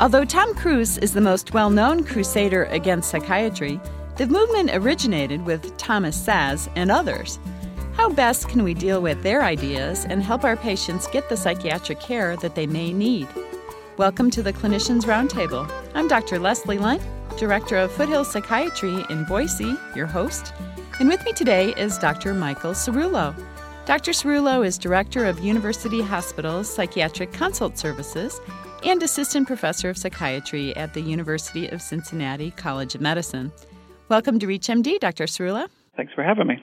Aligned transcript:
Although 0.00 0.24
Tom 0.24 0.56
Cruise 0.56 0.98
is 0.98 1.12
the 1.12 1.20
most 1.20 1.54
well 1.54 1.70
known 1.70 2.02
crusader 2.02 2.64
against 2.64 3.10
psychiatry, 3.10 3.80
the 4.16 4.26
movement 4.26 4.70
originated 4.72 5.46
with 5.46 5.76
Thomas 5.76 6.20
Szasz 6.20 6.68
and 6.74 6.90
others. 6.90 7.38
How 7.92 8.10
best 8.10 8.48
can 8.48 8.64
we 8.64 8.74
deal 8.74 9.00
with 9.00 9.22
their 9.22 9.44
ideas 9.44 10.04
and 10.04 10.20
help 10.20 10.42
our 10.42 10.56
patients 10.56 11.06
get 11.06 11.28
the 11.28 11.36
psychiatric 11.36 12.00
care 12.00 12.36
that 12.38 12.56
they 12.56 12.66
may 12.66 12.92
need? 12.92 13.28
Welcome 13.96 14.32
to 14.32 14.42
the 14.42 14.52
Clinicians 14.52 15.04
Roundtable. 15.04 15.70
I'm 15.94 16.08
Dr. 16.08 16.40
Leslie 16.40 16.78
Lundt, 16.78 17.02
Director 17.38 17.76
of 17.76 17.92
Foothill 17.92 18.24
Psychiatry 18.24 19.04
in 19.10 19.24
Boise, 19.26 19.76
your 19.94 20.08
host. 20.08 20.52
And 20.98 21.08
with 21.08 21.24
me 21.24 21.32
today 21.32 21.72
is 21.74 21.98
Dr. 21.98 22.34
Michael 22.34 22.72
Cerullo. 22.72 23.32
Dr. 23.86 24.10
Cerullo 24.10 24.66
is 24.66 24.76
Director 24.76 25.24
of 25.24 25.38
University 25.38 26.02
Hospital's 26.02 26.68
Psychiatric 26.68 27.32
Consult 27.32 27.78
Services 27.78 28.40
and 28.84 29.02
Assistant 29.02 29.46
Professor 29.46 29.88
of 29.88 29.96
Psychiatry 29.96 30.76
at 30.76 30.92
the 30.92 31.00
University 31.00 31.68
of 31.68 31.80
Cincinnati 31.80 32.50
College 32.50 32.94
of 32.94 33.00
Medicine. 33.00 33.50
Welcome 34.10 34.38
to 34.38 34.46
ReachMD, 34.46 35.00
Dr. 35.00 35.24
Cerullo. 35.24 35.68
Thanks 35.96 36.12
for 36.12 36.22
having 36.22 36.46
me. 36.46 36.56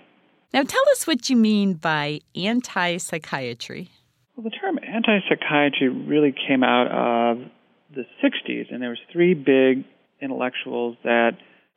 Now, 0.54 0.62
tell 0.62 0.84
us 0.92 1.08
what 1.08 1.30
you 1.30 1.36
mean 1.36 1.74
by 1.74 2.20
anti 2.36 2.98
psychiatry. 2.98 3.90
Well, 4.36 4.44
the 4.44 4.52
term 4.52 4.78
anti 4.78 5.20
psychiatry 5.28 5.90
really 5.90 6.34
came 6.48 6.64
out 6.64 6.88
of 6.88 7.50
the 7.96 8.04
60s, 8.24 8.72
and 8.72 8.82
there 8.82 8.90
was 8.90 9.00
three 9.12 9.34
big 9.34 9.86
intellectuals 10.22 10.98
that 11.04 11.32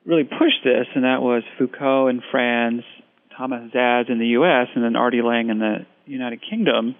really 0.04 0.24
pushed 0.24 0.62
this, 0.62 0.86
and 0.94 1.04
that 1.04 1.22
was 1.22 1.42
Foucault 1.58 2.08
in 2.08 2.20
France, 2.30 2.82
Thomas 3.36 3.70
Szasz 3.74 4.10
in 4.10 4.18
the 4.18 4.26
U.S., 4.26 4.68
and 4.74 4.84
then 4.84 4.94
R.D. 4.94 5.22
Laing 5.24 5.48
in 5.48 5.58
the 5.58 5.86
United 6.04 6.40
Kingdom. 6.48 6.96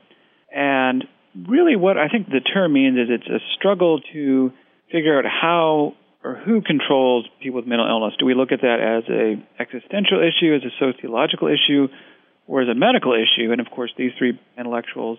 And 0.51 1.04
really, 1.48 1.77
what 1.77 1.98
I 1.98 2.09
think 2.09 2.29
the 2.29 2.41
term 2.41 2.73
means 2.73 2.97
is 2.98 3.09
it's 3.11 3.29
a 3.29 3.41
struggle 3.59 4.01
to 4.12 4.52
figure 4.91 5.19
out 5.19 5.24
how 5.24 5.95
or 6.24 6.37
who 6.37 6.62
controls 6.62 7.26
people 7.41 7.57
with 7.57 7.66
mental 7.66 7.87
illness? 7.87 8.15
Do 8.18 8.24
we 8.24 8.35
look 8.35 8.51
at 8.51 8.63
that 8.63 8.80
as 8.80 9.04
a 9.10 9.37
existential 9.60 10.24
issue, 10.24 10.57
as 10.57 10.63
a 10.65 10.73
sociological 10.80 11.49
issue, 11.49 11.88
or 12.46 12.63
as 12.63 12.68
a 12.68 12.74
medical 12.74 13.13
issue? 13.13 13.52
And 13.52 13.60
of 13.60 13.71
course, 13.71 13.93
these 13.99 14.13
three 14.18 14.41
intellectuals 14.57 15.18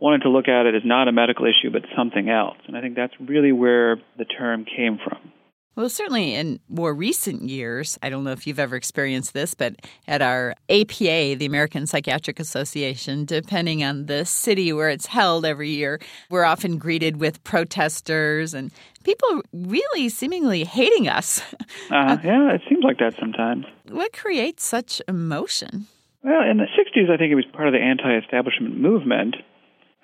wanted 0.00 0.22
to 0.22 0.30
look 0.30 0.48
at 0.48 0.66
it 0.66 0.74
as 0.74 0.82
not 0.84 1.06
a 1.06 1.12
medical 1.12 1.46
issue, 1.46 1.70
but 1.70 1.82
something 1.96 2.28
else. 2.28 2.56
And 2.66 2.76
I 2.76 2.80
think 2.80 2.96
that's 2.96 3.14
really 3.20 3.52
where 3.52 3.98
the 4.18 4.24
term 4.24 4.64
came 4.64 4.98
from. 4.98 5.32
Well, 5.74 5.88
certainly 5.88 6.34
in 6.34 6.60
more 6.68 6.92
recent 6.92 7.48
years, 7.48 7.98
I 8.02 8.10
don't 8.10 8.24
know 8.24 8.32
if 8.32 8.46
you've 8.46 8.58
ever 8.58 8.76
experienced 8.76 9.32
this, 9.32 9.54
but 9.54 9.76
at 10.06 10.20
our 10.20 10.54
APA, 10.68 11.36
the 11.36 11.46
American 11.46 11.86
Psychiatric 11.86 12.38
Association, 12.38 13.24
depending 13.24 13.82
on 13.82 14.04
the 14.04 14.26
city 14.26 14.70
where 14.74 14.90
it's 14.90 15.06
held 15.06 15.46
every 15.46 15.70
year, 15.70 15.98
we're 16.28 16.44
often 16.44 16.76
greeted 16.76 17.16
with 17.16 17.42
protesters 17.42 18.52
and 18.52 18.70
people 19.02 19.42
really 19.54 20.10
seemingly 20.10 20.64
hating 20.64 21.08
us. 21.08 21.42
Uh, 21.90 22.16
yeah, 22.22 22.52
it 22.52 22.60
seems 22.68 22.84
like 22.84 22.98
that 22.98 23.14
sometimes. 23.18 23.64
What 23.90 24.12
creates 24.12 24.64
such 24.64 25.00
emotion? 25.08 25.86
Well, 26.22 26.42
in 26.48 26.58
the 26.58 26.64
60s, 26.64 27.10
I 27.10 27.16
think 27.16 27.32
it 27.32 27.34
was 27.34 27.44
part 27.52 27.68
of 27.68 27.72
the 27.72 27.80
anti 27.80 28.16
establishment 28.18 28.78
movement. 28.78 29.36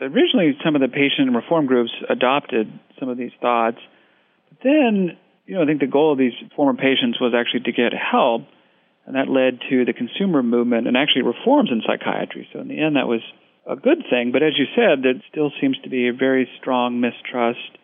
Originally, 0.00 0.56
some 0.64 0.74
of 0.74 0.80
the 0.80 0.88
patient 0.88 1.28
and 1.28 1.36
reform 1.36 1.66
groups 1.66 1.90
adopted 2.08 2.72
some 2.98 3.08
of 3.08 3.16
these 3.16 3.32
thoughts. 3.40 3.78
But 4.48 4.58
then 4.64 5.16
you 5.48 5.54
know, 5.54 5.62
I 5.62 5.66
think 5.66 5.80
the 5.80 5.86
goal 5.86 6.12
of 6.12 6.18
these 6.18 6.36
former 6.54 6.74
patients 6.74 7.18
was 7.18 7.32
actually 7.34 7.60
to 7.60 7.72
get 7.72 7.94
help, 7.96 8.42
and 9.06 9.16
that 9.16 9.28
led 9.28 9.60
to 9.70 9.86
the 9.86 9.94
consumer 9.94 10.42
movement 10.42 10.86
and 10.86 10.94
actually 10.94 11.22
reforms 11.22 11.70
in 11.72 11.80
psychiatry. 11.86 12.46
So 12.52 12.60
in 12.60 12.68
the 12.68 12.78
end, 12.78 12.96
that 12.96 13.08
was 13.08 13.22
a 13.66 13.74
good 13.74 14.04
thing. 14.10 14.30
But 14.30 14.42
as 14.42 14.52
you 14.58 14.66
said, 14.76 15.02
there 15.02 15.14
still 15.32 15.50
seems 15.58 15.78
to 15.84 15.88
be 15.88 16.08
a 16.08 16.12
very 16.12 16.46
strong 16.60 17.00
mistrust 17.00 17.78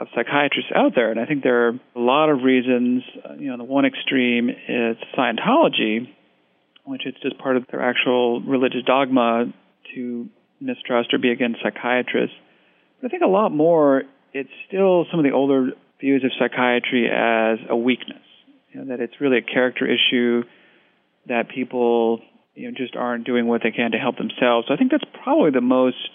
of 0.00 0.08
psychiatrists 0.12 0.72
out 0.74 0.96
there, 0.96 1.12
and 1.12 1.20
I 1.20 1.26
think 1.26 1.44
there 1.44 1.68
are 1.68 1.80
a 1.94 2.00
lot 2.00 2.30
of 2.30 2.42
reasons. 2.42 3.04
You 3.38 3.50
know, 3.50 3.58
the 3.58 3.64
one 3.64 3.84
extreme 3.84 4.50
is 4.50 4.96
Scientology, 5.16 6.08
which 6.84 7.06
is 7.06 7.14
just 7.22 7.38
part 7.38 7.56
of 7.56 7.64
their 7.70 7.80
actual 7.80 8.40
religious 8.40 8.82
dogma 8.84 9.52
to 9.94 10.28
mistrust 10.60 11.14
or 11.14 11.18
be 11.18 11.30
against 11.30 11.60
psychiatrists. 11.62 12.34
But 13.00 13.06
I 13.06 13.10
think 13.10 13.22
a 13.22 13.28
lot 13.28 13.50
more, 13.50 14.02
it's 14.32 14.50
still 14.66 15.06
some 15.12 15.20
of 15.20 15.24
the 15.24 15.32
older 15.32 15.70
views 16.00 16.24
of 16.24 16.30
psychiatry 16.38 17.08
as 17.08 17.58
a 17.68 17.76
weakness, 17.76 18.22
you 18.72 18.80
know, 18.80 18.96
that 18.96 19.00
it's 19.00 19.20
really 19.20 19.38
a 19.38 19.42
character 19.42 19.86
issue, 19.86 20.42
that 21.26 21.48
people 21.48 22.20
you 22.54 22.70
know 22.70 22.74
just 22.76 22.96
aren't 22.96 23.24
doing 23.24 23.46
what 23.46 23.62
they 23.62 23.70
can 23.70 23.92
to 23.92 23.98
help 23.98 24.16
themselves. 24.16 24.68
So 24.68 24.74
I 24.74 24.76
think 24.76 24.90
that's 24.90 25.04
probably 25.22 25.50
the 25.50 25.60
most 25.60 26.08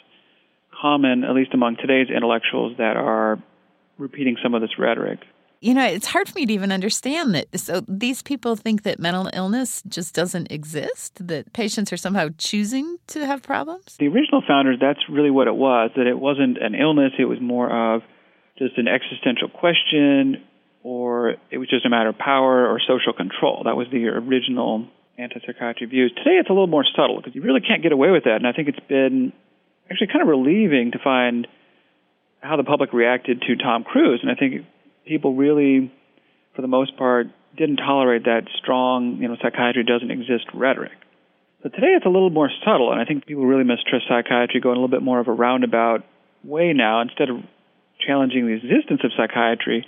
common, 0.81 1.23
at 1.23 1.33
least 1.33 1.53
among 1.53 1.77
today's 1.77 2.07
intellectuals, 2.09 2.77
that 2.77 2.97
are 2.97 3.41
repeating 3.97 4.37
some 4.41 4.53
of 4.53 4.61
this 4.61 4.71
rhetoric. 4.77 5.19
You 5.61 5.73
know, 5.73 5.85
it's 5.85 6.07
hard 6.07 6.27
for 6.27 6.37
me 6.37 6.45
to 6.45 6.51
even 6.51 6.73
understand 6.73 7.33
that. 7.35 7.57
So 7.57 7.85
these 7.87 8.21
people 8.21 8.57
think 8.57 8.83
that 8.83 8.99
mental 8.99 9.29
illness 9.31 9.81
just 9.87 10.13
doesn't 10.13 10.51
exist, 10.51 11.25
that 11.25 11.53
patients 11.53 11.93
are 11.93 11.97
somehow 11.97 12.29
choosing 12.37 12.97
to 13.07 13.25
have 13.25 13.41
problems? 13.43 13.95
The 13.97 14.07
original 14.09 14.43
founders, 14.45 14.77
that's 14.81 14.99
really 15.09 15.31
what 15.31 15.47
it 15.47 15.55
was, 15.55 15.91
that 15.95 16.05
it 16.05 16.19
wasn't 16.19 16.57
an 16.61 16.75
illness, 16.75 17.13
it 17.17 17.25
was 17.25 17.39
more 17.39 17.71
of 17.71 18.01
just 18.63 18.77
an 18.77 18.87
existential 18.87 19.49
question 19.49 20.43
or 20.83 21.35
it 21.49 21.57
was 21.57 21.69
just 21.69 21.85
a 21.85 21.89
matter 21.89 22.09
of 22.09 22.17
power 22.17 22.67
or 22.67 22.79
social 22.79 23.13
control. 23.13 23.63
That 23.65 23.77
was 23.77 23.87
the 23.91 24.07
original 24.07 24.87
anti-psychiatry 25.17 25.87
views. 25.87 26.11
Today 26.17 26.37
it's 26.39 26.49
a 26.49 26.53
little 26.53 26.67
more 26.67 26.85
subtle 26.95 27.17
because 27.17 27.35
you 27.35 27.41
really 27.41 27.61
can't 27.61 27.81
get 27.83 27.91
away 27.91 28.11
with 28.11 28.25
that. 28.25 28.35
And 28.35 28.47
I 28.47 28.51
think 28.51 28.67
it's 28.67 28.85
been 28.87 29.31
actually 29.89 30.07
kind 30.07 30.21
of 30.21 30.27
relieving 30.27 30.91
to 30.91 30.99
find 30.99 31.47
how 32.41 32.57
the 32.57 32.63
public 32.63 32.91
reacted 32.91 33.41
to 33.41 33.55
Tom 33.55 33.83
Cruise. 33.83 34.19
And 34.21 34.31
I 34.31 34.35
think 34.35 34.65
people 35.05 35.35
really, 35.35 35.91
for 36.55 36.61
the 36.61 36.67
most 36.67 36.97
part, 36.97 37.27
didn't 37.55 37.77
tolerate 37.77 38.25
that 38.25 38.47
strong, 38.57 39.17
you 39.21 39.27
know, 39.27 39.37
psychiatry 39.41 39.83
doesn't 39.83 40.11
exist 40.11 40.45
rhetoric. 40.53 40.91
But 41.61 41.73
today 41.73 41.93
it's 41.95 42.05
a 42.05 42.09
little 42.09 42.29
more 42.29 42.49
subtle, 42.65 42.91
and 42.91 42.99
I 42.99 43.05
think 43.05 43.25
people 43.25 43.45
really 43.45 43.63
mistrust 43.63 44.07
psychiatry 44.09 44.59
going 44.59 44.75
a 44.75 44.81
little 44.81 44.89
bit 44.89 45.01
more 45.01 45.19
of 45.19 45.29
a 45.29 45.31
roundabout 45.31 46.03
way 46.43 46.73
now. 46.73 47.01
Instead 47.01 47.29
of 47.29 47.37
challenging 48.05 48.47
the 48.47 48.53
existence 48.53 49.01
of 49.03 49.11
psychiatry, 49.17 49.85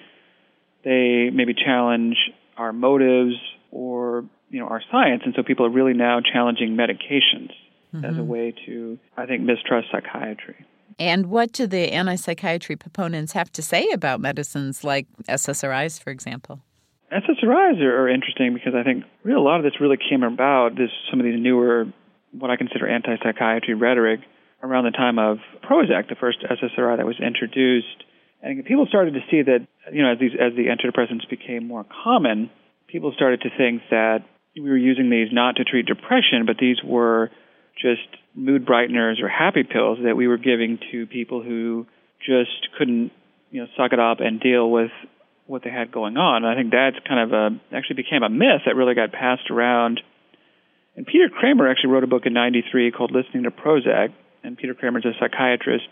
they 0.83 1.29
maybe 1.33 1.53
challenge 1.53 2.15
our 2.57 2.71
motives 2.73 3.35
or 3.71 4.25
you 4.49 4.59
know 4.59 4.67
our 4.67 4.81
science, 4.91 5.23
and 5.25 5.33
so 5.35 5.43
people 5.43 5.65
are 5.65 5.69
really 5.69 5.93
now 5.93 6.19
challenging 6.21 6.77
medications 6.77 7.51
mm-hmm. 7.93 8.05
as 8.05 8.17
a 8.17 8.23
way 8.23 8.53
to, 8.65 8.97
I 9.17 9.25
think, 9.25 9.43
mistrust 9.43 9.87
psychiatry. 9.91 10.65
And 10.97 11.27
what 11.27 11.51
do 11.51 11.67
the 11.67 11.91
anti 11.91 12.15
psychiatry 12.15 12.75
proponents 12.75 13.33
have 13.33 13.51
to 13.53 13.61
say 13.61 13.89
about 13.91 14.21
medicines 14.21 14.83
like 14.83 15.07
SSRIs, 15.27 16.01
for 16.01 16.09
example? 16.09 16.61
SSRIs 17.11 17.81
are, 17.81 18.03
are 18.03 18.09
interesting 18.09 18.53
because 18.53 18.73
I 18.75 18.83
think 18.83 19.03
really 19.23 19.39
a 19.39 19.43
lot 19.43 19.57
of 19.57 19.63
this 19.63 19.79
really 19.79 19.97
came 19.97 20.23
about 20.23 20.75
this 20.75 20.89
some 21.09 21.19
of 21.19 21.25
these 21.25 21.39
newer, 21.39 21.85
what 22.31 22.49
I 22.49 22.55
consider 22.55 22.87
anti 22.87 23.17
psychiatry 23.23 23.73
rhetoric 23.73 24.21
around 24.63 24.85
the 24.85 24.91
time 24.91 25.19
of 25.19 25.39
Prozac, 25.63 26.09
the 26.09 26.15
first 26.15 26.39
SSRI 26.43 26.97
that 26.97 27.05
was 27.05 27.19
introduced. 27.19 28.04
And 28.45 28.63
people 28.63 28.85
started 28.87 29.15
to 29.15 29.21
see 29.31 29.41
that, 29.41 29.65
you 29.91 30.03
know, 30.03 30.11
as 30.11 30.19
these 30.19 30.33
as 30.39 30.53
the 30.55 30.67
antidepressants 30.67 31.27
became 31.27 31.67
more 31.67 31.83
common, 32.03 32.51
people 32.87 33.11
started 33.15 33.41
to 33.41 33.49
think 33.49 33.81
that 33.89 34.19
we 34.55 34.69
were 34.69 34.77
using 34.77 35.09
these 35.09 35.29
not 35.31 35.55
to 35.55 35.63
treat 35.63 35.87
depression, 35.87 36.45
but 36.45 36.57
these 36.59 36.77
were 36.83 37.31
just 37.81 38.05
mood 38.35 38.63
brighteners 38.63 39.19
or 39.19 39.27
happy 39.27 39.63
pills 39.63 39.97
that 40.05 40.15
we 40.15 40.27
were 40.27 40.37
giving 40.37 40.77
to 40.91 41.07
people 41.07 41.41
who 41.41 41.87
just 42.19 42.69
couldn't, 42.77 43.11
you 43.49 43.61
know, 43.61 43.67
suck 43.75 43.93
it 43.93 43.99
up 43.99 44.19
and 44.19 44.39
deal 44.39 44.69
with 44.69 44.91
what 45.47 45.63
they 45.63 45.71
had 45.71 45.91
going 45.91 46.15
on. 46.15 46.45
And 46.45 46.47
I 46.47 46.55
think 46.55 46.71
that's 46.71 47.03
kind 47.07 47.19
of 47.19 47.33
a 47.33 47.75
actually 47.75 47.95
became 47.95 48.21
a 48.21 48.29
myth 48.29 48.61
that 48.67 48.75
really 48.75 48.93
got 48.93 49.11
passed 49.11 49.49
around. 49.49 50.01
And 50.95 51.07
Peter 51.07 51.29
Kramer 51.33 51.67
actually 51.67 51.89
wrote 51.89 52.03
a 52.03 52.07
book 52.07 52.27
in 52.27 52.33
'93 52.33 52.91
called 52.91 53.11
"Listening 53.11 53.43
to 53.43 53.51
Prozac," 53.51 54.13
and 54.43 54.55
Peter 54.55 54.75
Kramer's 54.75 55.03
a 55.03 55.13
psychiatrist. 55.19 55.87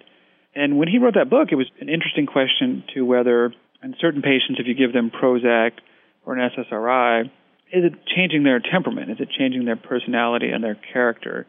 And 0.55 0.77
when 0.77 0.87
he 0.87 0.99
wrote 0.99 1.15
that 1.15 1.29
book, 1.29 1.49
it 1.51 1.55
was 1.55 1.67
an 1.81 1.89
interesting 1.89 2.25
question 2.25 2.83
to 2.93 3.01
whether, 3.05 3.53
in 3.81 3.95
certain 3.99 4.21
patients, 4.21 4.59
if 4.59 4.67
you 4.67 4.75
give 4.75 4.93
them 4.93 5.11
Prozac 5.11 5.71
or 6.25 6.35
an 6.35 6.49
SSRI, 6.51 7.25
is 7.71 7.83
it 7.85 7.93
changing 8.15 8.43
their 8.43 8.59
temperament? 8.59 9.09
Is 9.09 9.17
it 9.19 9.29
changing 9.37 9.65
their 9.65 9.75
personality 9.75 10.49
and 10.49 10.63
their 10.63 10.77
character? 10.93 11.47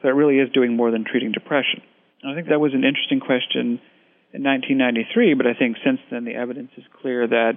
So 0.00 0.08
it 0.08 0.12
really 0.12 0.38
is 0.38 0.50
doing 0.52 0.76
more 0.76 0.90
than 0.90 1.04
treating 1.04 1.32
depression. 1.32 1.82
And 2.22 2.32
I 2.32 2.34
think 2.34 2.48
that 2.48 2.60
was 2.60 2.72
an 2.72 2.84
interesting 2.84 3.20
question 3.20 3.80
in 4.32 4.44
1993, 4.44 5.34
but 5.34 5.46
I 5.46 5.54
think 5.54 5.76
since 5.84 5.98
then 6.10 6.24
the 6.24 6.34
evidence 6.34 6.70
is 6.76 6.84
clear 7.02 7.26
that 7.26 7.54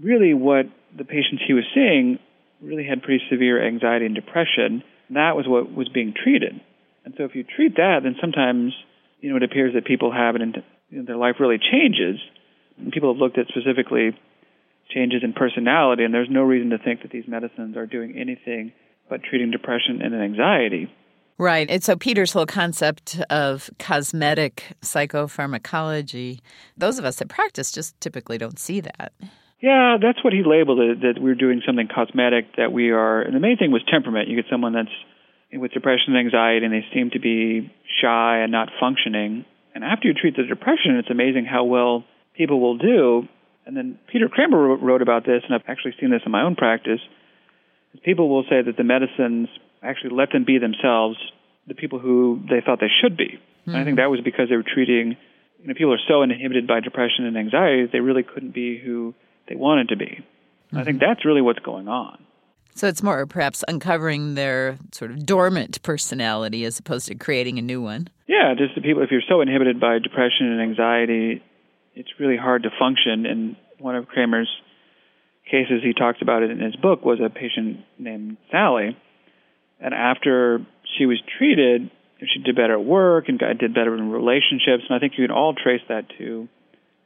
really 0.00 0.32
what 0.32 0.66
the 0.96 1.04
patients 1.04 1.42
he 1.46 1.52
was 1.52 1.64
seeing 1.74 2.18
really 2.62 2.86
had 2.86 3.02
pretty 3.02 3.22
severe 3.30 3.64
anxiety 3.64 4.06
and 4.06 4.14
depression. 4.14 4.82
And 5.08 5.16
That 5.16 5.36
was 5.36 5.46
what 5.46 5.72
was 5.72 5.88
being 5.88 6.14
treated. 6.14 6.60
And 7.04 7.14
so 7.18 7.24
if 7.24 7.34
you 7.34 7.44
treat 7.44 7.76
that, 7.76 8.00
then 8.02 8.16
sometimes, 8.20 8.72
you 9.24 9.30
know, 9.30 9.36
it 9.36 9.42
appears 9.42 9.72
that 9.72 9.86
people 9.86 10.12
have 10.12 10.34
an, 10.34 10.52
you 10.90 10.98
know, 10.98 11.04
their 11.06 11.16
life 11.16 11.36
really 11.40 11.56
changes. 11.56 12.20
And 12.76 12.92
people 12.92 13.10
have 13.10 13.18
looked 13.18 13.38
at 13.38 13.46
specifically 13.48 14.10
changes 14.94 15.22
in 15.24 15.32
personality, 15.32 16.04
and 16.04 16.12
there's 16.12 16.28
no 16.30 16.42
reason 16.42 16.68
to 16.70 16.78
think 16.78 17.00
that 17.00 17.10
these 17.10 17.24
medicines 17.26 17.74
are 17.74 17.86
doing 17.86 18.18
anything 18.18 18.72
but 19.08 19.22
treating 19.22 19.50
depression 19.50 20.02
and 20.02 20.14
anxiety. 20.14 20.92
Right. 21.38 21.70
And 21.70 21.82
so 21.82 21.96
Peter's 21.96 22.32
whole 22.32 22.44
concept 22.44 23.18
of 23.30 23.70
cosmetic 23.78 24.76
psychopharmacology, 24.82 26.40
those 26.76 26.98
of 26.98 27.06
us 27.06 27.16
that 27.16 27.30
practice 27.30 27.72
just 27.72 27.98
typically 28.02 28.36
don't 28.36 28.58
see 28.58 28.80
that. 28.80 29.14
Yeah, 29.62 29.96
that's 30.02 30.22
what 30.22 30.34
he 30.34 30.42
labeled 30.44 30.80
it, 30.80 31.00
that 31.00 31.14
we're 31.18 31.34
doing 31.34 31.62
something 31.66 31.88
cosmetic, 31.88 32.56
that 32.58 32.72
we 32.72 32.90
are, 32.90 33.22
and 33.22 33.34
the 33.34 33.40
main 33.40 33.56
thing 33.56 33.72
was 33.72 33.82
temperament. 33.90 34.28
You 34.28 34.36
get 34.36 34.50
someone 34.50 34.74
that's 34.74 34.92
with 35.60 35.72
depression 35.72 36.14
and 36.14 36.18
anxiety 36.18 36.64
and 36.64 36.74
they 36.74 36.84
seem 36.92 37.10
to 37.10 37.20
be 37.20 37.72
shy 38.00 38.38
and 38.38 38.52
not 38.52 38.68
functioning. 38.80 39.44
And 39.74 39.84
after 39.84 40.08
you 40.08 40.14
treat 40.14 40.36
the 40.36 40.44
depression, 40.44 40.96
it's 40.96 41.10
amazing 41.10 41.44
how 41.44 41.64
well 41.64 42.04
people 42.36 42.60
will 42.60 42.78
do. 42.78 43.28
And 43.66 43.76
then 43.76 43.98
Peter 44.10 44.28
Kramer 44.28 44.76
wrote 44.76 45.02
about 45.02 45.24
this, 45.24 45.42
and 45.44 45.54
I've 45.54 45.68
actually 45.68 45.94
seen 45.98 46.10
this 46.10 46.22
in 46.26 46.32
my 46.32 46.42
own 46.42 46.54
practice. 46.54 47.00
People 48.04 48.28
will 48.28 48.44
say 48.44 48.62
that 48.62 48.76
the 48.76 48.84
medicines 48.84 49.48
actually 49.82 50.14
let 50.14 50.32
them 50.32 50.44
be 50.44 50.58
themselves, 50.58 51.16
the 51.66 51.74
people 51.74 51.98
who 51.98 52.40
they 52.48 52.60
thought 52.64 52.80
they 52.80 52.92
should 53.02 53.16
be. 53.16 53.38
Mm-hmm. 53.38 53.70
And 53.70 53.78
I 53.78 53.84
think 53.84 53.96
that 53.96 54.10
was 54.10 54.20
because 54.22 54.48
they 54.50 54.56
were 54.56 54.64
treating, 54.64 55.16
you 55.62 55.68
know, 55.68 55.74
people 55.74 55.94
are 55.94 56.04
so 56.08 56.22
inhibited 56.22 56.66
by 56.66 56.80
depression 56.80 57.24
and 57.24 57.36
anxiety, 57.36 57.82
that 57.82 57.92
they 57.92 58.00
really 58.00 58.22
couldn't 58.22 58.52
be 58.54 58.78
who 58.78 59.14
they 59.48 59.54
wanted 59.54 59.88
to 59.88 59.96
be. 59.96 60.06
Mm-hmm. 60.06 60.78
I 60.78 60.84
think 60.84 60.98
mm-hmm. 60.98 61.08
that's 61.08 61.24
really 61.24 61.42
what's 61.42 61.60
going 61.60 61.88
on. 61.88 62.18
So 62.74 62.88
it's 62.88 63.02
more 63.02 63.24
perhaps 63.26 63.64
uncovering 63.68 64.34
their 64.34 64.76
sort 64.92 65.10
of 65.10 65.24
dormant 65.24 65.82
personality 65.82 66.64
as 66.64 66.78
opposed 66.78 67.06
to 67.08 67.14
creating 67.14 67.58
a 67.58 67.62
new 67.62 67.80
one. 67.80 68.08
Yeah, 68.26 68.54
just 68.56 68.74
the 68.74 68.80
people, 68.80 69.02
if 69.02 69.10
you're 69.10 69.22
so 69.28 69.40
inhibited 69.40 69.80
by 69.80 69.98
depression 69.98 70.50
and 70.50 70.60
anxiety, 70.60 71.42
it's 71.94 72.10
really 72.18 72.36
hard 72.36 72.64
to 72.64 72.70
function. 72.78 73.26
And 73.26 73.56
one 73.78 73.94
of 73.94 74.08
Kramer's 74.08 74.50
cases, 75.50 75.82
he 75.82 75.92
talks 75.92 76.18
about 76.20 76.42
it 76.42 76.50
in 76.50 76.58
his 76.58 76.74
book, 76.76 77.04
was 77.04 77.20
a 77.24 77.30
patient 77.30 77.80
named 77.98 78.38
Sally 78.50 78.96
and 79.80 79.94
after 79.94 80.64
she 80.96 81.06
was 81.06 81.20
treated, 81.38 81.90
she 82.32 82.40
did 82.42 82.56
better 82.56 82.74
at 82.74 82.84
work 82.84 83.28
and 83.28 83.38
did 83.38 83.74
better 83.74 83.94
in 83.94 84.10
relationships. 84.10 84.84
And 84.88 84.96
I 84.96 84.98
think 84.98 85.14
you 85.18 85.26
can 85.26 85.34
all 85.34 85.54
trace 85.54 85.82
that 85.88 86.08
to 86.18 86.48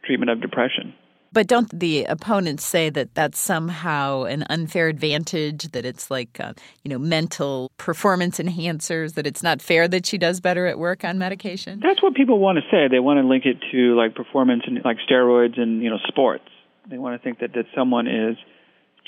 treatment 0.04 0.30
of 0.30 0.40
depression. 0.40 0.94
But 1.32 1.46
don't 1.46 1.78
the 1.78 2.04
opponents 2.04 2.64
say 2.64 2.90
that 2.90 3.14
that's 3.14 3.38
somehow 3.38 4.24
an 4.24 4.44
unfair 4.50 4.88
advantage? 4.88 5.70
That 5.72 5.84
it's 5.84 6.10
like, 6.10 6.40
uh, 6.40 6.54
you 6.84 6.90
know, 6.90 6.98
mental 6.98 7.70
performance 7.76 8.38
enhancers. 8.38 9.14
That 9.14 9.26
it's 9.26 9.42
not 9.42 9.60
fair 9.60 9.88
that 9.88 10.06
she 10.06 10.18
does 10.18 10.40
better 10.40 10.66
at 10.66 10.78
work 10.78 11.04
on 11.04 11.18
medication. 11.18 11.80
That's 11.82 12.02
what 12.02 12.14
people 12.14 12.38
want 12.38 12.58
to 12.58 12.62
say. 12.70 12.88
They 12.88 13.00
want 13.00 13.20
to 13.20 13.26
link 13.26 13.44
it 13.46 13.58
to 13.72 13.96
like 13.96 14.14
performance 14.14 14.62
and 14.66 14.80
like 14.84 14.98
steroids 15.08 15.60
and 15.60 15.82
you 15.82 15.90
know 15.90 15.98
sports. 16.08 16.44
They 16.88 16.98
want 16.98 17.20
to 17.20 17.24
think 17.24 17.40
that 17.40 17.52
that 17.54 17.66
someone 17.74 18.06
is 18.06 18.36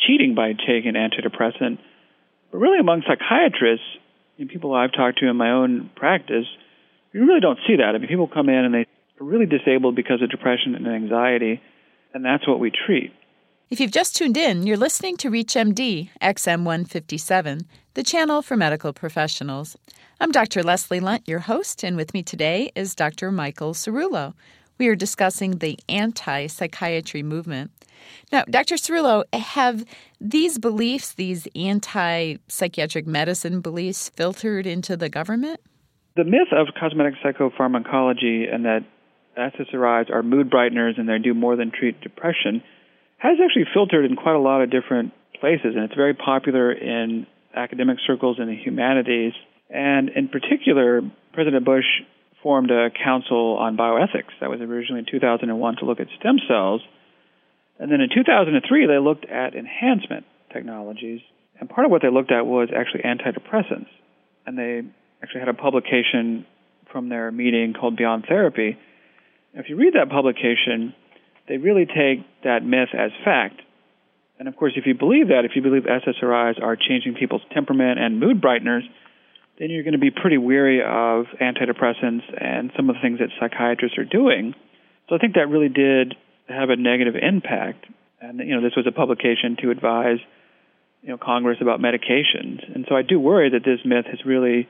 cheating 0.06 0.34
by 0.34 0.52
taking 0.52 0.94
antidepressant 0.94 1.78
but 2.50 2.58
really, 2.58 2.78
among 2.78 3.02
psychiatrists 3.06 3.86
and 4.38 4.48
people 4.48 4.74
I've 4.74 4.92
talked 4.92 5.18
to 5.18 5.28
in 5.28 5.36
my 5.36 5.50
own 5.50 5.90
practice, 5.94 6.46
you 7.12 7.24
really 7.26 7.40
don't 7.40 7.58
see 7.66 7.76
that. 7.76 7.94
I 7.94 7.98
mean, 7.98 8.08
people 8.08 8.28
come 8.28 8.48
in 8.48 8.64
and 8.64 8.74
they 8.74 8.86
are 9.20 9.26
really 9.26 9.46
disabled 9.46 9.94
because 9.94 10.22
of 10.22 10.30
depression 10.30 10.74
and 10.74 10.86
anxiety, 10.86 11.60
and 12.14 12.24
that's 12.24 12.46
what 12.46 12.60
we 12.60 12.70
treat. 12.70 13.12
If 13.70 13.78
you've 13.78 13.92
just 13.92 14.16
tuned 14.16 14.36
in, 14.36 14.66
you're 14.66 14.76
listening 14.76 15.16
to 15.18 15.30
ReachMD 15.30 16.10
XM157, 16.20 17.64
the 17.94 18.02
channel 18.02 18.42
for 18.42 18.56
medical 18.56 18.92
professionals. 18.92 19.76
I'm 20.20 20.32
Dr. 20.32 20.62
Leslie 20.64 20.98
Lundt, 20.98 21.28
your 21.28 21.38
host, 21.38 21.84
and 21.84 21.96
with 21.96 22.12
me 22.12 22.22
today 22.22 22.72
is 22.74 22.96
Dr. 22.96 23.30
Michael 23.30 23.72
Cerullo. 23.72 24.34
We 24.78 24.88
are 24.88 24.96
discussing 24.96 25.58
the 25.58 25.78
anti 25.88 26.48
psychiatry 26.48 27.22
movement. 27.22 27.70
Now, 28.32 28.44
Dr. 28.50 28.74
Cerullo, 28.74 29.24
have 29.32 29.84
these 30.20 30.58
beliefs, 30.58 31.12
these 31.12 31.46
anti 31.54 32.36
psychiatric 32.48 33.06
medicine 33.06 33.60
beliefs, 33.60 34.08
filtered 34.16 34.66
into 34.66 34.96
the 34.96 35.08
government? 35.08 35.60
The 36.16 36.24
myth 36.24 36.48
of 36.50 36.68
cosmetic 36.78 37.14
psychopharmacology 37.24 38.52
and 38.52 38.64
that 38.64 38.80
SSRIs 39.36 40.10
are 40.10 40.22
mood 40.22 40.50
brighteners 40.50 40.98
and 40.98 41.08
they 41.08 41.18
do 41.18 41.34
more 41.34 41.56
than 41.56 41.70
treat 41.70 42.00
depression 42.00 42.62
has 43.18 43.36
actually 43.44 43.66
filtered 43.74 44.04
in 44.04 44.16
quite 44.16 44.34
a 44.34 44.40
lot 44.40 44.62
of 44.62 44.70
different 44.70 45.12
places, 45.38 45.76
and 45.76 45.84
it's 45.84 45.94
very 45.94 46.14
popular 46.14 46.72
in 46.72 47.26
academic 47.54 47.98
circles 48.06 48.38
in 48.40 48.46
the 48.46 48.56
humanities. 48.56 49.34
And 49.68 50.08
in 50.08 50.28
particular, 50.28 51.02
President 51.34 51.66
Bush 51.66 51.84
formed 52.42 52.70
a 52.70 52.88
council 52.90 53.58
on 53.58 53.76
bioethics 53.76 54.32
that 54.40 54.48
was 54.48 54.62
originally 54.62 55.00
in 55.00 55.06
2001 55.10 55.76
to 55.76 55.84
look 55.84 56.00
at 56.00 56.06
stem 56.18 56.36
cells 56.48 56.80
and 57.80 57.90
then 57.90 58.02
in 58.02 58.10
2003, 58.14 58.86
they 58.86 58.98
looked 58.98 59.24
at 59.24 59.54
enhancement 59.54 60.26
technologies. 60.52 61.22
And 61.58 61.68
part 61.68 61.86
of 61.86 61.90
what 61.90 62.02
they 62.02 62.10
looked 62.10 62.30
at 62.30 62.44
was 62.44 62.68
actually 62.76 63.02
antidepressants. 63.02 63.88
And 64.46 64.56
they 64.58 64.82
actually 65.22 65.40
had 65.40 65.48
a 65.48 65.54
publication 65.54 66.44
from 66.92 67.08
their 67.08 67.32
meeting 67.32 67.72
called 67.72 67.96
Beyond 67.96 68.26
Therapy. 68.28 68.76
If 69.54 69.68
you 69.68 69.76
read 69.76 69.94
that 69.94 70.10
publication, 70.10 70.94
they 71.48 71.56
really 71.56 71.86
take 71.86 72.24
that 72.44 72.64
myth 72.64 72.90
as 72.96 73.10
fact. 73.24 73.60
And 74.38 74.48
of 74.48 74.56
course, 74.56 74.72
if 74.76 74.86
you 74.86 74.94
believe 74.94 75.28
that, 75.28 75.44
if 75.44 75.52
you 75.54 75.62
believe 75.62 75.82
SSRIs 75.82 76.62
are 76.62 76.76
changing 76.76 77.14
people's 77.14 77.42
temperament 77.52 77.98
and 77.98 78.20
mood 78.20 78.40
brighteners, 78.40 78.82
then 79.58 79.68
you're 79.68 79.82
going 79.82 79.92
to 79.92 79.98
be 79.98 80.10
pretty 80.10 80.38
weary 80.38 80.80
of 80.80 81.26
antidepressants 81.40 82.22
and 82.40 82.72
some 82.76 82.88
of 82.88 82.96
the 82.96 83.02
things 83.02 83.18
that 83.18 83.28
psychiatrists 83.38 83.98
are 83.98 84.04
doing. 84.04 84.54
So 85.08 85.16
I 85.16 85.18
think 85.18 85.34
that 85.34 85.48
really 85.48 85.68
did 85.68 86.14
have 86.48 86.70
a 86.70 86.76
negative 86.76 87.14
impact. 87.20 87.84
And 88.20 88.38
you 88.38 88.54
know, 88.54 88.62
this 88.62 88.76
was 88.76 88.86
a 88.86 88.92
publication 88.92 89.56
to 89.62 89.70
advise 89.70 90.18
you 91.02 91.08
know 91.08 91.18
Congress 91.18 91.58
about 91.60 91.80
medications, 91.80 92.60
and 92.74 92.84
so 92.88 92.94
I 92.94 93.02
do 93.02 93.18
worry 93.18 93.50
that 93.50 93.64
this 93.64 93.80
myth 93.84 94.06
has 94.06 94.20
really 94.24 94.68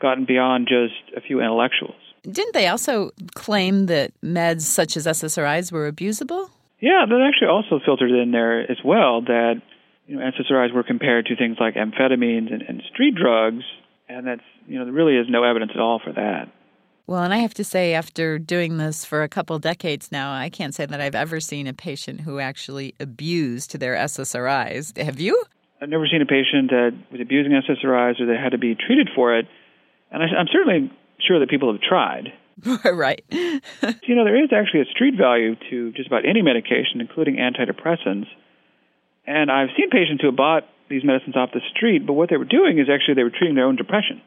gotten 0.00 0.24
beyond 0.24 0.68
just 0.68 1.16
a 1.16 1.20
few 1.20 1.40
intellectuals. 1.40 1.96
Didn't 2.22 2.54
they 2.54 2.68
also 2.68 3.10
claim 3.34 3.86
that 3.86 4.12
meds 4.22 4.62
such 4.62 4.96
as 4.96 5.06
SSRIs 5.06 5.72
were 5.72 5.90
abusable? 5.90 6.50
Yeah, 6.80 7.04
that 7.08 7.20
actually 7.28 7.48
also 7.48 7.80
filtered 7.84 8.10
in 8.10 8.30
there 8.30 8.60
as 8.70 8.78
well. 8.84 9.22
That 9.22 9.62
you 10.06 10.16
know 10.16 10.22
SSRIs 10.22 10.72
were 10.72 10.82
compared 10.82 11.26
to 11.26 11.36
things 11.36 11.56
like 11.60 11.74
amphetamines 11.74 12.52
and, 12.52 12.62
and 12.62 12.82
street 12.92 13.14
drugs, 13.14 13.64
and 14.08 14.26
that's 14.26 14.42
you 14.66 14.78
know 14.78 14.84
there 14.84 14.94
really 14.94 15.16
is 15.16 15.26
no 15.28 15.44
evidence 15.44 15.72
at 15.74 15.80
all 15.80 16.00
for 16.02 16.12
that. 16.12 16.48
Well, 17.06 17.24
and 17.24 17.34
I 17.34 17.38
have 17.38 17.54
to 17.54 17.64
say, 17.64 17.94
after 17.94 18.38
doing 18.38 18.78
this 18.78 19.04
for 19.04 19.24
a 19.24 19.28
couple 19.28 19.58
decades 19.58 20.12
now, 20.12 20.32
I 20.32 20.48
can't 20.48 20.72
say 20.74 20.86
that 20.86 21.00
I've 21.00 21.16
ever 21.16 21.40
seen 21.40 21.66
a 21.66 21.72
patient 21.72 22.20
who 22.20 22.38
actually 22.38 22.94
abused 23.00 23.78
their 23.78 23.96
SSRIs. 23.96 24.96
Have 24.96 25.18
you? 25.18 25.44
I've 25.80 25.88
never 25.88 26.06
seen 26.06 26.22
a 26.22 26.26
patient 26.26 26.70
that 26.70 26.96
was 27.10 27.20
abusing 27.20 27.52
SSRIs 27.52 28.20
or 28.20 28.26
that 28.26 28.38
had 28.40 28.52
to 28.52 28.58
be 28.58 28.76
treated 28.76 29.10
for 29.16 29.36
it. 29.36 29.46
And 30.12 30.22
I, 30.22 30.26
I'm 30.38 30.46
certainly 30.52 30.92
sure 31.26 31.40
that 31.40 31.50
people 31.50 31.72
have 31.72 31.80
tried. 31.80 32.32
right. 32.84 33.24
you 33.30 34.14
know, 34.14 34.24
there 34.24 34.42
is 34.42 34.50
actually 34.52 34.82
a 34.82 34.90
street 34.92 35.14
value 35.16 35.56
to 35.70 35.92
just 35.92 36.06
about 36.06 36.24
any 36.26 36.42
medication, 36.42 37.00
including 37.00 37.36
antidepressants. 37.36 38.26
And 39.26 39.50
I've 39.50 39.70
seen 39.76 39.90
patients 39.90 40.20
who 40.20 40.28
have 40.28 40.36
bought 40.36 40.64
these 40.90 41.04
medicines 41.04 41.36
off 41.36 41.50
the 41.54 41.62
street, 41.74 42.06
but 42.06 42.12
what 42.12 42.28
they 42.28 42.36
were 42.36 42.44
doing 42.44 42.78
is 42.78 42.88
actually 42.92 43.14
they 43.14 43.22
were 43.22 43.30
treating 43.30 43.54
their 43.54 43.66
own 43.66 43.76
depression 43.76 44.20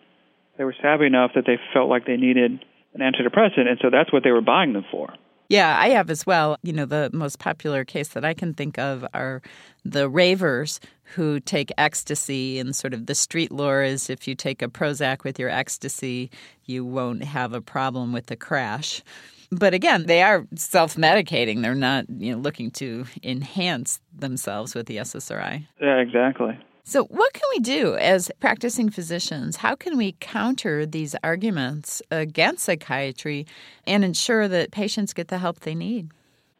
they 0.57 0.63
were 0.63 0.75
savvy 0.81 1.05
enough 1.05 1.31
that 1.35 1.45
they 1.45 1.59
felt 1.73 1.89
like 1.89 2.05
they 2.05 2.17
needed 2.17 2.63
an 2.93 3.01
antidepressant, 3.01 3.67
and 3.67 3.77
so 3.81 3.89
that's 3.89 4.11
what 4.11 4.23
they 4.23 4.31
were 4.31 4.41
buying 4.41 4.73
them 4.73 4.85
for. 4.89 5.13
Yeah, 5.49 5.77
I 5.79 5.89
have 5.89 6.09
as 6.09 6.25
well. 6.25 6.57
You 6.63 6.73
know, 6.73 6.85
the 6.85 7.09
most 7.13 7.39
popular 7.39 7.85
case 7.85 8.09
that 8.09 8.25
I 8.25 8.33
can 8.33 8.53
think 8.53 8.79
of 8.79 9.05
are 9.13 9.41
the 9.83 10.09
ravers 10.09 10.79
who 11.13 11.39
take 11.39 11.71
ecstasy, 11.77 12.59
and 12.59 12.75
sort 12.75 12.93
of 12.93 13.05
the 13.05 13.15
street 13.15 13.51
lore 13.51 13.83
is 13.83 14.09
if 14.09 14.27
you 14.27 14.35
take 14.35 14.61
a 14.61 14.67
Prozac 14.67 15.23
with 15.23 15.37
your 15.37 15.49
ecstasy, 15.49 16.31
you 16.65 16.83
won't 16.83 17.23
have 17.23 17.53
a 17.53 17.61
problem 17.61 18.11
with 18.11 18.25
the 18.25 18.35
crash. 18.35 19.03
But 19.51 19.75
again, 19.75 20.07
they 20.07 20.23
are 20.23 20.47
self 20.55 20.95
medicating. 20.95 21.61
They're 21.61 21.75
not, 21.75 22.09
you 22.09 22.33
know, 22.33 22.39
looking 22.39 22.71
to 22.71 23.05
enhance 23.23 23.99
themselves 24.17 24.73
with 24.73 24.87
the 24.87 24.97
SSRI. 24.97 25.67
Yeah, 25.79 25.97
exactly. 25.97 26.57
So, 26.87 27.05
what 27.05 27.33
can 27.33 27.49
we 27.51 27.59
do 27.61 27.95
as 27.95 28.29
practicing 28.39 28.91
physicians? 28.91 29.57
How 29.57 29.73
can 29.73 29.97
we 29.97 30.15
counter 30.19 30.85
these 30.85 31.15
arguments 31.23 31.99
against 32.11 32.63
psychiatry 32.63 33.47
and 33.87 34.05
ensure 34.05 34.47
that 34.47 34.69
patients 34.69 35.11
get 35.11 35.29
the 35.29 35.39
help 35.39 35.61
they 35.61 35.73
need? 35.73 36.11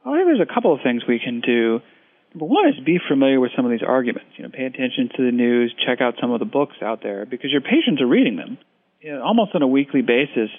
I 0.03 0.15
think 0.15 0.25
there's 0.25 0.41
a 0.41 0.51
couple 0.51 0.73
of 0.73 0.79
things 0.81 1.03
we 1.07 1.19
can 1.19 1.41
do. 1.41 1.79
Number 2.33 2.45
one 2.47 2.67
is 2.67 2.73
be 2.83 2.97
familiar 3.07 3.39
with 3.39 3.51
some 3.55 3.65
of 3.65 3.71
these 3.71 3.85
arguments. 3.85 4.31
You 4.37 4.45
know, 4.45 4.49
pay 4.49 4.65
attention 4.65 5.09
to 5.15 5.23
the 5.23 5.31
news, 5.31 5.75
check 5.85 6.01
out 6.01 6.15
some 6.19 6.31
of 6.31 6.39
the 6.39 6.45
books 6.45 6.77
out 6.81 7.03
there 7.03 7.27
because 7.27 7.51
your 7.51 7.61
patients 7.61 8.01
are 8.01 8.07
reading 8.07 8.35
them. 8.35 8.57
You 9.01 9.13
know, 9.13 9.23
almost 9.23 9.53
on 9.53 9.61
a 9.61 9.67
weekly 9.67 10.01
basis, 10.01 10.49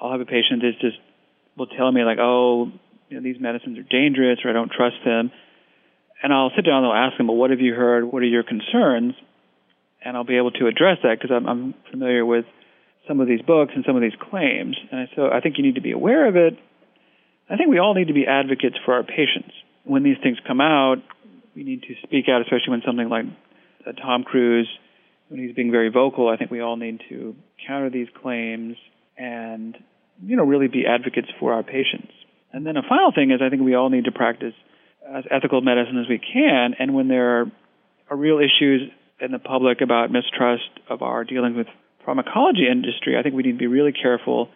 I'll 0.00 0.12
have 0.12 0.20
a 0.20 0.24
patient 0.24 0.62
that 0.62 0.78
just 0.80 0.98
will 1.56 1.66
tell 1.66 1.90
me 1.90 2.04
like, 2.04 2.18
"Oh, 2.20 2.70
you 3.10 3.16
know, 3.16 3.22
these 3.24 3.40
medicines 3.40 3.76
are 3.76 3.82
dangerous," 3.82 4.38
or 4.44 4.50
"I 4.50 4.52
don't 4.52 4.70
trust 4.70 5.02
them." 5.04 5.32
And 6.22 6.32
I'll 6.32 6.50
sit 6.56 6.64
down 6.64 6.84
and 6.84 6.86
I'll 6.86 7.08
ask 7.08 7.16
them, 7.16 7.28
well, 7.28 7.36
what 7.36 7.50
have 7.50 7.60
you 7.60 7.74
heard? 7.74 8.04
What 8.04 8.22
are 8.22 8.26
your 8.26 8.42
concerns? 8.42 9.14
And 10.04 10.16
I'll 10.16 10.24
be 10.24 10.36
able 10.36 10.52
to 10.52 10.66
address 10.66 10.98
that 11.02 11.18
because 11.20 11.34
I'm, 11.34 11.46
I'm 11.46 11.74
familiar 11.90 12.24
with 12.24 12.44
some 13.08 13.20
of 13.20 13.28
these 13.28 13.42
books 13.42 13.72
and 13.74 13.84
some 13.86 13.96
of 13.96 14.02
these 14.02 14.16
claims. 14.30 14.76
And 14.90 15.08
so 15.16 15.28
I 15.30 15.40
think 15.40 15.58
you 15.58 15.64
need 15.64 15.76
to 15.76 15.80
be 15.80 15.92
aware 15.92 16.28
of 16.28 16.36
it. 16.36 16.58
I 17.48 17.56
think 17.56 17.70
we 17.70 17.78
all 17.78 17.94
need 17.94 18.08
to 18.08 18.14
be 18.14 18.26
advocates 18.26 18.76
for 18.84 18.94
our 18.94 19.02
patients. 19.02 19.52
When 19.84 20.02
these 20.02 20.16
things 20.22 20.38
come 20.46 20.60
out, 20.60 20.96
we 21.54 21.62
need 21.62 21.82
to 21.82 21.94
speak 22.02 22.26
out, 22.28 22.42
especially 22.42 22.70
when 22.70 22.82
something 22.84 23.08
like 23.08 23.26
Tom 24.02 24.24
Cruise 24.24 24.68
when 25.28 25.40
he's 25.40 25.54
being 25.54 25.70
very 25.70 25.88
vocal, 25.88 26.28
I 26.28 26.36
think 26.36 26.50
we 26.50 26.60
all 26.60 26.76
need 26.76 27.00
to 27.08 27.34
counter 27.66 27.90
these 27.90 28.08
claims 28.22 28.76
and, 29.16 29.76
you 30.24 30.36
know, 30.36 30.44
really 30.44 30.68
be 30.68 30.84
advocates 30.86 31.28
for 31.40 31.52
our 31.52 31.62
patients. 31.62 32.12
And 32.52 32.64
then 32.64 32.76
a 32.76 32.82
final 32.82 33.12
thing 33.12 33.30
is 33.32 33.40
I 33.42 33.50
think 33.50 33.62
we 33.62 33.74
all 33.74 33.90
need 33.90 34.04
to 34.04 34.12
practice 34.12 34.54
as 35.14 35.24
ethical 35.30 35.60
medicine 35.60 35.98
as 35.98 36.08
we 36.08 36.18
can. 36.18 36.74
And 36.78 36.94
when 36.94 37.08
there 37.08 37.40
are, 37.40 37.46
are 38.10 38.16
real 38.16 38.38
issues 38.38 38.90
in 39.20 39.32
the 39.32 39.38
public 39.38 39.80
about 39.80 40.10
mistrust 40.10 40.68
of 40.88 41.02
our 41.02 41.24
dealings 41.24 41.56
with 41.56 41.66
pharmacology 42.04 42.66
industry, 42.70 43.16
I 43.18 43.22
think 43.22 43.34
we 43.34 43.42
need 43.42 43.52
to 43.52 43.58
be 43.58 43.66
really 43.66 43.92
careful 43.92 44.48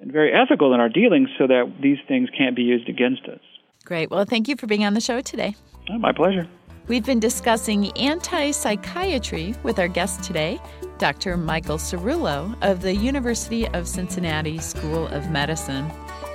and 0.00 0.12
very 0.12 0.32
ethical 0.32 0.74
in 0.74 0.80
our 0.80 0.88
dealings 0.88 1.28
so 1.38 1.46
that 1.46 1.72
these 1.80 1.98
things 2.06 2.28
can't 2.36 2.54
be 2.54 2.62
used 2.62 2.88
against 2.88 3.24
us. 3.24 3.40
Great. 3.84 4.10
Well, 4.10 4.24
thank 4.24 4.48
you 4.48 4.56
for 4.56 4.66
being 4.66 4.84
on 4.84 4.94
the 4.94 5.00
show 5.00 5.20
today. 5.20 5.54
Oh, 5.90 5.98
my 5.98 6.12
pleasure. 6.12 6.46
We've 6.88 7.04
been 7.04 7.20
discussing 7.20 7.90
anti 7.96 8.52
psychiatry 8.52 9.54
with 9.62 9.78
our 9.78 9.88
guest 9.88 10.22
today, 10.22 10.60
Dr. 10.98 11.36
Michael 11.36 11.78
Cerullo 11.78 12.56
of 12.62 12.82
the 12.82 12.94
University 12.94 13.66
of 13.68 13.88
Cincinnati 13.88 14.58
School 14.58 15.08
of 15.08 15.30
Medicine. 15.30 15.90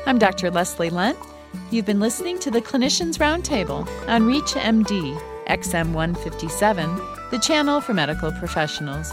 I'm 0.06 0.18
Dr. 0.18 0.52
Leslie 0.52 0.90
Lundt. 0.90 1.18
You've 1.70 1.86
been 1.86 2.00
listening 2.00 2.40
to 2.40 2.52
the 2.52 2.62
Clinicians 2.62 3.18
Roundtable 3.18 3.88
on 4.08 4.24
ReachMD 4.24 5.20
XM157, 5.48 7.32
the 7.32 7.40
channel 7.40 7.82
for 7.82 7.94
medical 7.94 8.32
professionals. 8.34 9.12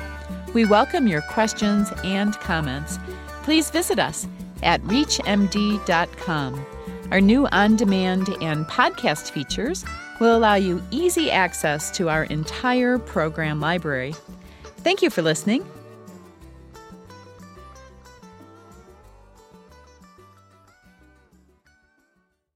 We 0.55 0.65
welcome 0.65 1.07
your 1.07 1.23
questions 1.23 1.93
and 2.05 2.35
comments. 2.35 2.99
Please 3.43 3.71
visit 3.71 3.99
us 3.99 4.27
at 4.63 4.81
reachmd.com. 4.83 6.67
Our 7.11 7.21
new 7.21 7.47
on 7.49 7.77
demand 7.77 8.29
and 8.41 8.67
podcast 8.67 9.31
features 9.31 9.85
will 10.21 10.37
allow 10.37 10.55
you 10.55 10.83
easy 10.91 11.31
access 11.31 11.91
to 11.93 12.09
our 12.09 12.25
entire 12.25 12.99
program 12.99 13.61
library. 13.61 14.15
Thank 14.79 15.03
you 15.03 15.11
for 15.11 15.23
listening 15.23 15.65